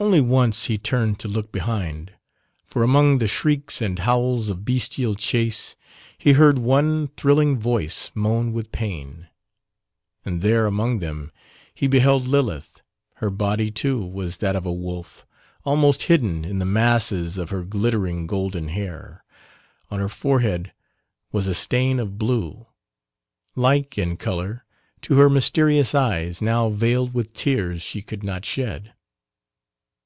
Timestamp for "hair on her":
18.70-20.08